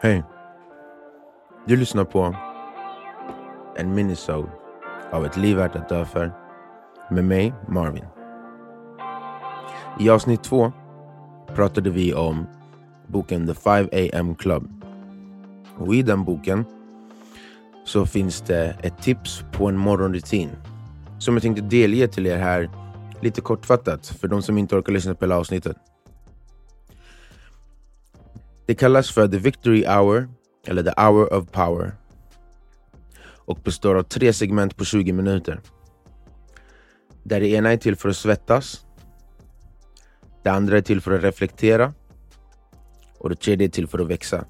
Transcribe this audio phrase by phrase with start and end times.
[0.00, 0.22] Hej.
[1.66, 2.34] Du lyssnar på
[3.76, 4.48] en minisode
[5.12, 6.32] av Ett liv värt att dö för
[7.10, 8.04] med mig, Marvin.
[10.00, 10.72] I avsnitt två
[11.54, 12.46] pratade vi om
[13.06, 14.84] boken The 5 AM Club.
[15.78, 16.64] Och I den boken
[17.84, 20.50] så finns det ett tips på en morgonrutin
[21.18, 22.70] som jag tänkte delge till er här
[23.20, 25.76] lite kortfattat för de som inte orkar lyssna på hela avsnittet.
[28.68, 30.28] Det kallas för the victory hour,
[30.66, 31.92] eller the hour of power
[33.48, 35.60] och består av tre segment på 20 minuter.
[37.22, 38.86] Där det ena är till för att svettas,
[40.42, 41.94] det andra är till för att reflektera
[43.18, 44.44] och det tredje är till för att växa.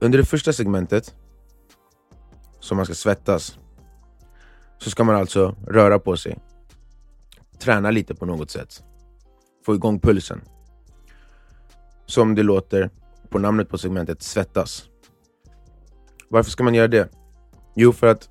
[0.00, 1.14] Under det första segmentet,
[2.60, 3.58] som man ska svettas,
[4.78, 6.38] så ska man alltså röra på sig.
[7.58, 8.82] Träna lite på något sätt.
[9.66, 10.40] Få igång pulsen.
[12.10, 12.90] Som det låter
[13.28, 14.88] på namnet på segmentet, svettas.
[16.28, 17.08] Varför ska man göra det?
[17.76, 18.28] Jo, för att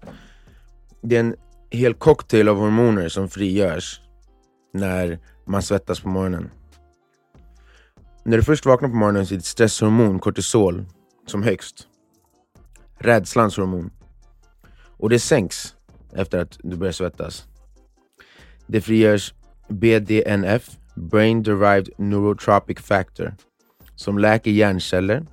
[1.02, 1.36] det är en
[1.69, 4.02] hel cocktail av hormoner som frigörs
[4.73, 6.52] när man svettas på morgonen.
[8.23, 10.86] När du först vaknar på morgonen så är ditt stresshormon kortisol
[11.27, 11.88] som högst.
[12.97, 13.91] Rädslans hormon.
[14.97, 15.75] Och det sänks
[16.14, 17.47] efter att du börjar svettas.
[18.67, 19.33] Det frigörs
[19.69, 23.36] BDNF, Brain Derived Neurotropic Factor,
[24.00, 25.25] som läker hjärnceller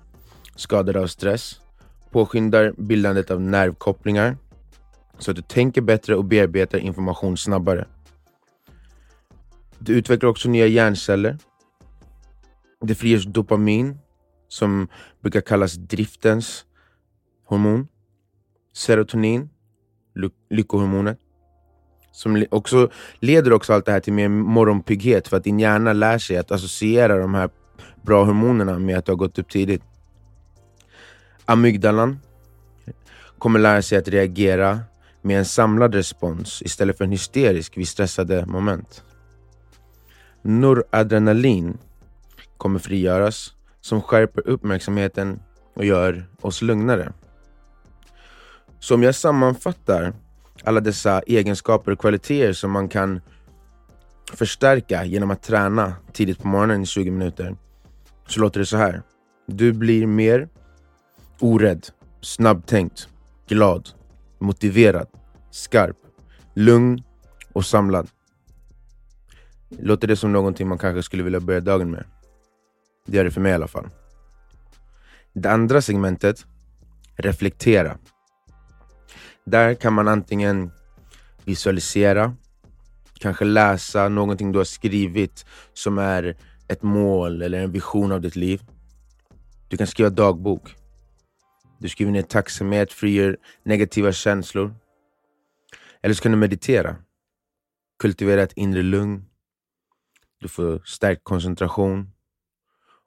[0.56, 1.60] skadade av stress,
[2.10, 4.36] påskyndar bildandet av nervkopplingar
[5.18, 7.86] så att du tänker bättre och bearbetar information snabbare.
[9.78, 11.38] Du utvecklar också nya hjärnceller.
[12.80, 13.98] Det frigörs dopamin,
[14.48, 14.88] som
[15.20, 16.64] brukar kallas driftens
[17.44, 17.88] hormon.
[18.74, 19.50] Serotonin,
[20.14, 21.18] ly lyckohormonet.
[22.12, 26.18] Som också leder också allt det här till mer morgonpigghet för att din hjärna lär
[26.18, 27.50] sig att associera de här
[28.02, 29.82] bra hormonerna med att du har gått upp tidigt.
[31.44, 32.20] Amygdalan
[33.38, 34.80] kommer lära sig att reagera
[35.22, 39.04] med en samlad respons istället för en hysterisk vid stressade moment.
[40.42, 41.78] Noradrenalin
[42.56, 45.40] kommer frigöras som skärper uppmärksamheten
[45.74, 47.12] och gör oss lugnare.
[48.78, 50.12] Så om jag sammanfattar
[50.64, 53.20] alla dessa egenskaper och kvaliteter som man kan
[54.32, 57.56] förstärka genom att träna tidigt på morgonen i 20 minuter
[58.26, 59.02] så låter det så här.
[59.46, 60.48] Du blir mer
[61.40, 61.86] orädd,
[62.20, 63.08] snabbtänkt,
[63.48, 63.88] glad,
[64.38, 65.08] motiverad,
[65.50, 65.96] skarp,
[66.54, 67.02] lugn
[67.52, 68.08] och samlad.
[69.68, 72.04] Låter det som någonting man kanske skulle vilja börja dagen med?
[73.06, 73.88] Det gör det för mig i alla fall.
[75.32, 76.46] Det andra segmentet,
[77.16, 77.98] reflektera.
[79.44, 80.70] Där kan man antingen
[81.44, 82.34] visualisera,
[83.14, 86.36] kanske läsa någonting du har skrivit som är
[86.68, 88.62] ett mål eller en vision av ditt liv.
[89.68, 90.74] Du kan skriva dagbok.
[91.78, 94.74] Du skriver ner tacksamhet, frigör negativa känslor.
[96.02, 96.96] Eller så kan du meditera.
[97.98, 99.24] Kultivera ett inre lugn.
[100.40, 102.10] Du får stärkt koncentration.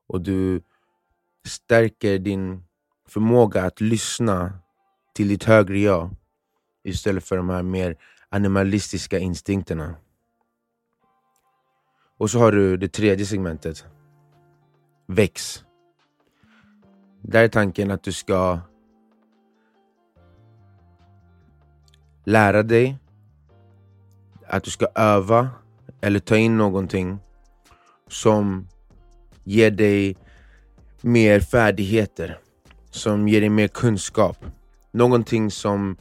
[0.08, 0.62] Och du
[1.48, 2.64] stärker din
[3.08, 4.60] förmåga att lyssna
[5.16, 6.16] till ditt högre jag
[6.84, 7.98] istället för de här mer
[8.30, 9.96] animalistiska instinkterna.
[12.20, 13.86] Och så har du det tredje segmentet.
[15.08, 15.64] Väx.
[17.22, 18.60] Där är tanken att du ska
[22.24, 22.98] lära dig,
[24.48, 25.50] att du ska öva
[26.02, 27.18] eller ta in någonting
[28.08, 28.68] som
[29.44, 30.18] ger dig
[31.02, 32.40] mer färdigheter,
[32.90, 34.38] som ger dig mer kunskap.
[34.92, 35.98] Någonting som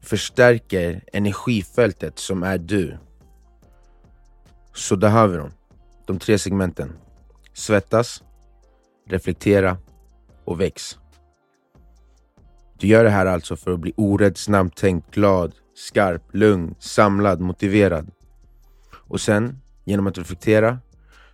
[0.00, 2.98] förstärker energifältet som är du.
[4.74, 5.50] Så där har vi dem.
[6.06, 6.92] De tre segmenten.
[7.52, 8.22] Svettas,
[9.08, 9.78] reflektera
[10.44, 10.98] och väx.
[12.78, 18.10] Du gör det här alltså för att bli orädd, snabbtänkt, glad, skarp, lugn, samlad, motiverad.
[18.92, 20.78] Och sen, genom att reflektera,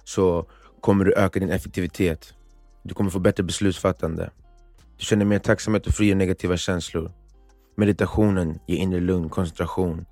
[0.05, 0.47] så
[0.81, 2.35] kommer du öka din effektivitet.
[2.83, 4.31] Du kommer få bättre beslutsfattande.
[4.99, 7.13] Du känner mer tacksamhet och frigör negativa känslor.
[7.77, 10.07] Meditationen ger inre lugn, koncentration.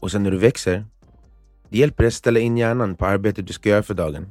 [0.00, 0.84] Och sen när du växer,
[1.68, 4.26] det hjälper dig att ställa in hjärnan på arbetet du ska göra för dagen.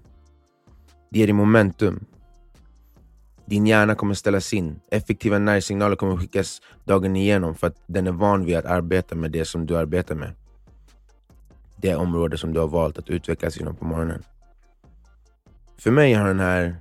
[1.10, 2.06] Det ger dig momentum.
[3.46, 4.80] Din hjärna kommer ställas in.
[4.92, 9.32] Effektiva nervsignaler kommer skickas dagen igenom för att den är van vid att arbeta med
[9.32, 10.34] det som du arbetar med.
[11.78, 14.24] Det område som du har valt att utvecklas inom på morgonen.
[15.78, 16.76] För mig har den här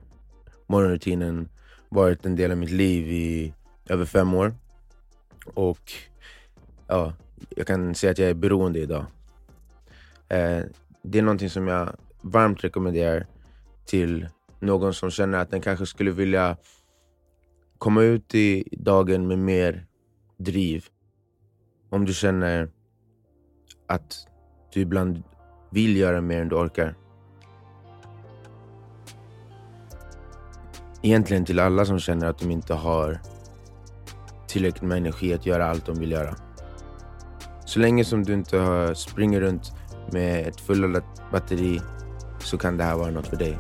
[0.67, 1.49] morgonrutinen
[1.89, 3.55] varit en del av mitt liv i
[3.89, 4.55] över fem år.
[5.55, 5.93] Och
[6.87, 7.13] ja,
[7.49, 9.07] jag kan säga att jag är beroende idag.
[10.29, 10.61] Eh,
[11.03, 13.27] det är någonting som jag varmt rekommenderar
[13.87, 14.29] till
[14.61, 16.57] någon som känner att den kanske skulle vilja
[17.79, 19.87] komma ut i dagen med mer
[20.39, 20.85] driv.
[21.91, 22.69] Om du känner
[23.87, 24.27] att
[24.73, 25.23] du ibland
[25.71, 26.95] vill göra mer än du orkar.
[31.03, 33.21] Egentligen till alla som känner att de inte har
[34.49, 36.35] tillräckligt med energi att göra allt de vill göra.
[37.67, 39.73] Så länge som du inte springer runt
[40.13, 41.81] med ett fulladdat batteri
[42.39, 43.59] så kan det här vara något för dig.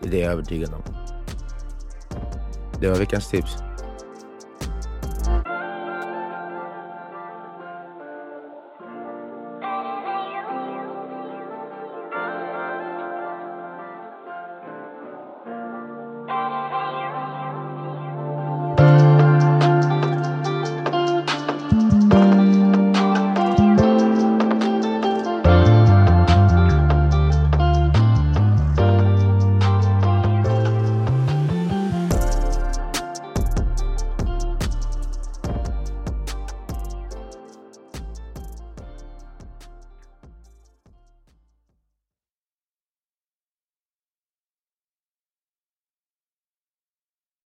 [0.00, 0.82] Det är det jag är övertygad om.
[2.80, 3.67] Det var veckans tips.